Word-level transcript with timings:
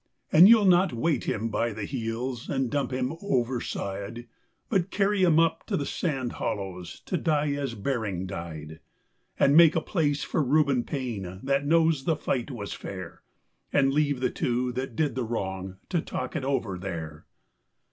And 0.31 0.49
you'll 0.49 0.65
not 0.65 0.91
weight 0.93 1.25
him 1.25 1.49
by 1.49 1.73
the 1.73 1.83
heels 1.85 2.49
and 2.49 2.71
dump 2.71 2.91
him 2.91 3.13
overside, 3.21 4.27
But 4.67 4.89
carry 4.89 5.21
him 5.23 5.39
up 5.39 5.67
to 5.67 5.77
the 5.77 5.85
sand 5.85 6.31
hollows 6.31 7.01
to 7.05 7.17
die 7.17 7.51
as 7.51 7.75
Bering 7.75 8.25
died, 8.25 8.79
And 9.37 9.55
make 9.55 9.75
a 9.75 9.79
place 9.79 10.23
for 10.23 10.41
Reuben 10.41 10.85
Paine 10.85 11.41
that 11.43 11.67
knows 11.67 12.05
the 12.05 12.15
fight 12.15 12.49
was 12.49 12.73
fair, 12.73 13.21
And 13.71 13.93
leave 13.93 14.21
the 14.21 14.31
two 14.31 14.71
that 14.71 14.95
did 14.95 15.13
the 15.13 15.23
wrong 15.23 15.77
to 15.89 16.01
talk 16.01 16.35
it 16.35 16.43
over 16.43 16.79
there!" 16.79 17.27